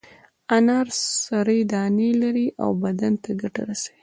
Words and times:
انار 0.57 0.87
سرې 1.21 1.59
دانې 1.71 2.09
لري 2.21 2.47
او 2.63 2.69
بدن 2.83 3.13
ته 3.23 3.29
ګټه 3.41 3.61
رسوي. 3.69 3.97